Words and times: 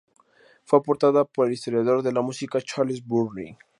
Fue 0.63 0.79
aportada 0.79 1.25
por 1.25 1.45
el 1.45 1.53
historiador 1.53 2.01
de 2.01 2.11
la 2.11 2.23
música, 2.23 2.59
Charles 2.59 3.05
Burney. 3.05 3.55